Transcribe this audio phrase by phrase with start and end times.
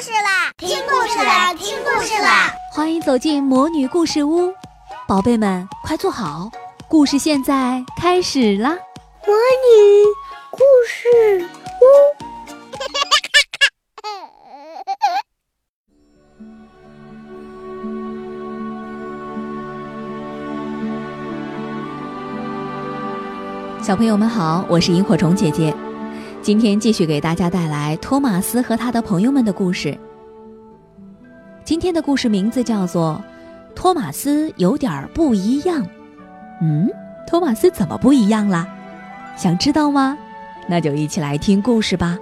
[0.00, 0.50] 事啦！
[0.58, 1.54] 听故事啦！
[1.54, 2.52] 听故事啦！
[2.70, 4.52] 欢迎走进魔女故事屋，
[5.08, 6.50] 宝贝们快坐好，
[6.86, 8.76] 故事现在开始啦！
[9.26, 10.04] 魔女
[10.50, 11.48] 故事
[11.80, 11.82] 屋，
[23.82, 25.74] 小朋友们好，我是萤火虫姐姐。
[26.46, 29.98] 今天继续给大家带来托马斯和他的朋友们的故事。
[31.64, 33.20] 今天的故事名字叫做
[33.74, 35.82] 《托马斯有点不一样》。
[36.62, 36.88] 嗯，
[37.26, 38.64] 托马斯怎么不一样啦？
[39.36, 40.16] 想知道吗？
[40.68, 42.16] 那就一起来听故事吧。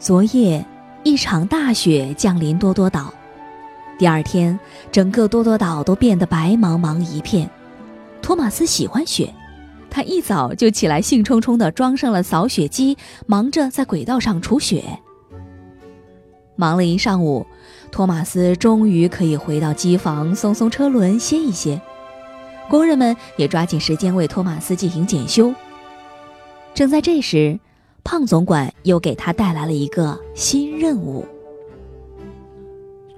[0.00, 0.66] 昨夜，
[1.04, 3.14] 一场大雪降临多多岛。
[4.00, 4.58] 第二天，
[4.90, 7.48] 整个多多岛都变得白茫茫一片。
[8.20, 9.32] 托马斯喜欢雪。
[9.90, 14.84] 他一早就起来，兴冲冲地装上了扫雪机，忙着在轨道上除雪。
[16.56, 17.46] 忙了一上午，
[17.90, 21.80] 托马斯终于可以回到机房，松松车轮，歇一歇。
[22.68, 25.52] 工人们也抓紧时间为托马斯进行检修。
[26.72, 27.58] 正在这时，
[28.04, 31.26] 胖总管又给他带来了一个新任务。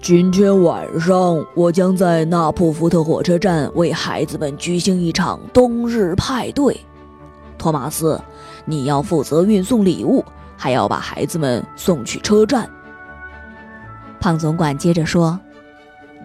[0.02, 6.76] 今天晚上，我将在纳普福特火车站为孩子们举行一场冬日派对。
[7.56, 8.20] 托马斯，
[8.64, 10.24] 你要负责运送礼物，
[10.56, 12.68] 还要把孩子们送去车站。
[14.18, 15.38] 胖总管接着说：“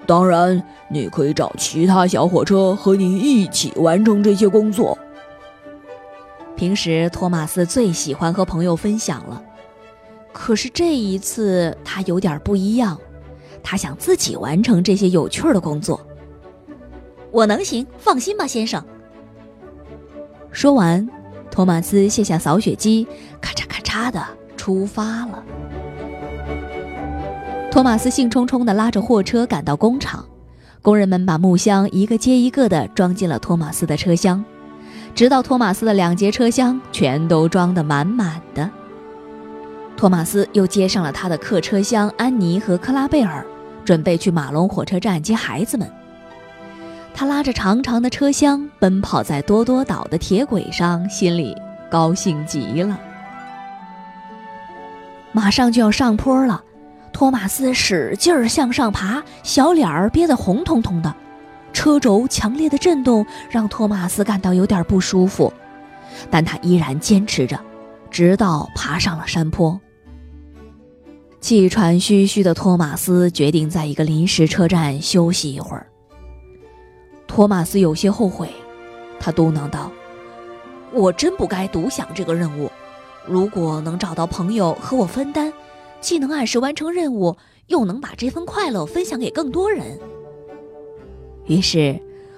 [0.07, 4.97] 当然，你可以找其他小火车和你一起完成这些工作。”
[6.57, 9.39] 平时，托马斯最喜欢和朋友分享了，
[10.33, 12.97] 可是这一次他有点不一样。
[13.63, 15.99] 他想自己完成这些有趣的工作。
[17.31, 18.83] 我能行，放心吧，先生。
[20.51, 21.07] 说完，
[21.51, 23.05] 托马斯卸下扫雪机，
[23.41, 24.23] 咔嚓咔嚓的
[24.55, 25.43] 出发了。
[27.69, 30.25] 托马斯兴冲冲地拉着货车赶到工厂，
[30.81, 34.43] 工人们把木箱一个接一个地装进了托马斯的车厢，
[35.13, 38.67] 直到托马斯的两节车厢全都装得满满的。
[39.95, 43.45] 托马斯又接上了他的客车厢安妮和克拉贝尔，
[43.87, 45.89] 准备去马龙火车站接孩子们。
[47.13, 51.55] 他拉着长长的车厢奔跑在多多岛的铁轨上，心里
[51.89, 52.99] 高兴极了。
[55.31, 56.61] 马上就要上坡了，
[57.13, 61.15] 托马斯使劲儿向上爬，小脸儿憋得红彤彤的，
[61.71, 65.53] 车轴强烈的震动让托马斯感到有点不舒服，
[66.29, 67.57] 但他依然坚持着，
[68.11, 69.79] 直到爬上了山坡。
[71.39, 75.87] 气喘吁吁的托马斯决定在一个临时车站休息一会儿。
[77.27, 78.49] 托马斯有些后悔，
[79.19, 79.91] 他嘟囔道
[80.91, 82.71] ：“我真不该独享这个任务。
[83.25, 85.53] 如果能找到朋友和我分担，
[86.01, 87.35] 既能按时完成任务，
[87.67, 89.99] 又能把这份快乐分享给更多人。”
[91.45, 91.97] 于是，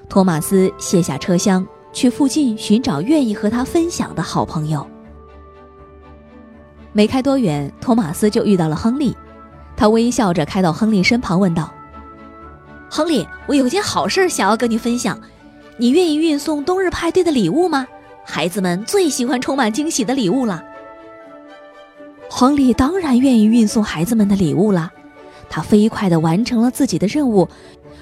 [0.10, 4.86] 托马斯卸下车厢，去附近寻找愿意和他分享的好朋友。
[6.92, 9.16] 没开多远，托马斯就遇到了亨利。
[9.76, 11.72] 他微笑着开到亨利身旁，问道
[12.90, 15.20] ：“亨利，我有件好事想要跟你分享，
[15.78, 17.88] 你愿意运送冬日派对的礼物吗？
[18.26, 20.64] 孩子们最喜欢充满惊喜的礼物了。”
[22.30, 24.92] 亨利当然愿意运送孩子们的礼物了。
[25.50, 27.48] 他飞快地完成了自己的任务，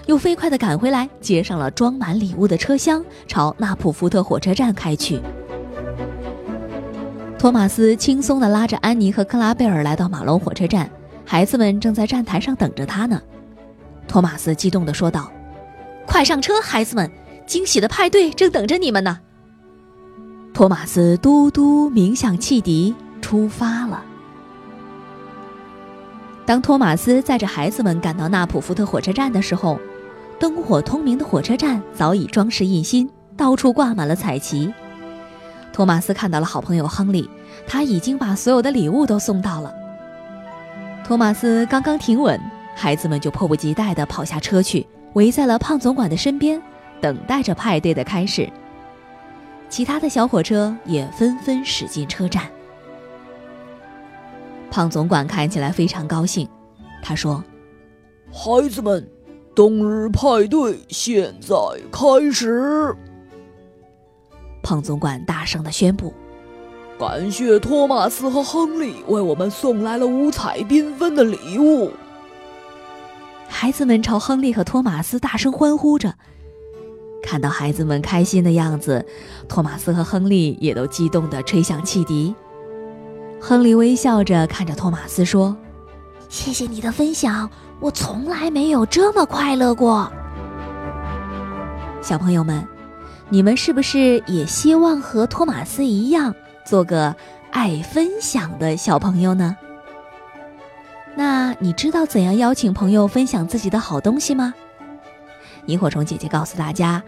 [0.06, 5.22] 又飞快地赶回来，接上了装满礼物的车厢，朝纳普福特火车站开去。
[7.38, 10.90] 托马斯轻松地拉着安妮和克拉贝尔来到马龙火车站，
[11.24, 13.22] 孩子们正在站台上等着他呢。
[14.08, 15.32] 托马斯激动地说道
[16.08, 17.12] ：“快上车，孩子们，
[17.46, 19.20] 惊喜的派对正等着你们呢！”
[20.52, 24.04] 托马斯嘟嘟鸣响汽笛，出发了。
[26.44, 29.80] 当托马斯载着孩子们赶到纳普福特火车站的时候，
[30.40, 34.74] 灯火通明的火车站早已装饰一新，到处挂满了彩旗。
[35.78, 37.30] 托马斯看到了好朋友亨利，
[37.68, 39.72] 他已经把所有的礼物都送到了。
[41.06, 42.42] 托马斯刚刚停稳，
[42.76, 46.60] 孩子们就迫不及待地跑下车去，围在了胖总管的身边，
[47.00, 48.52] 等待着派对的开始。
[49.70, 52.46] 其他的小火车也纷纷驶进车站。
[54.72, 56.50] 胖总管看起来非常高兴，
[57.04, 57.44] 他说
[58.34, 59.08] ：“孩子们，
[59.56, 61.56] 冬日派对现在
[61.92, 62.96] 开始。”
[64.68, 66.14] 胖总管大声地宣布
[67.00, 71.90] ：“感谢托马斯和亨利为我们送来了五彩缤纷的礼物。”
[73.48, 76.14] 孩子们朝亨利和托马斯大声欢呼着。
[77.24, 79.06] 看到孩子们开心的样子，
[79.48, 82.36] 托马斯和亨利也都激动地吹响汽笛。
[83.40, 85.56] 亨利微笑着看着托马斯说
[86.28, 87.50] ：“谢谢你的分享，
[87.80, 90.12] 我从来没有这么快乐过。”
[92.04, 92.68] 小朋友们，
[93.30, 96.34] 你们是不是也希望和托马斯一样，
[96.66, 97.14] 做个
[97.52, 99.58] 爱分享的小朋友呢？
[101.16, 104.54] 那你知道怎样邀请朋友分享自己的好东西吗？
[105.66, 107.04] 萤火虫姐姐告诉大家：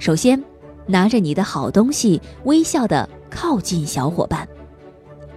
[0.00, 0.42] 首先，
[0.86, 4.48] 拿着你的好东西，微笑的靠近小伙伴，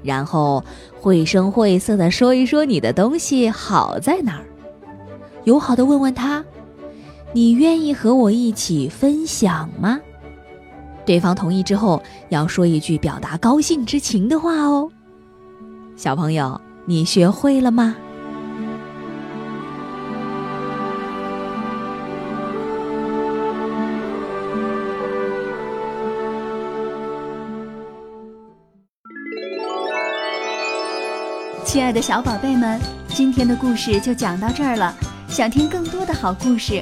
[0.02, 0.64] 然后
[1.00, 4.46] 绘声绘色的说一说你的东西好在哪儿，
[5.44, 6.44] 友好的问问他
[7.34, 10.00] ：“你愿意和我一起分享吗？”
[11.06, 14.90] 对方同意之后，要说一句表达高兴之情的话哦。
[15.96, 16.60] 小朋友。
[16.86, 17.96] 你学会了吗？
[31.64, 34.92] 亲爱的小宝贝们，今天的故事就讲到这儿了。
[35.28, 36.82] 想听更多的好故事，